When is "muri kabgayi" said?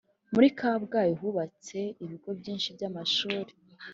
0.33-1.13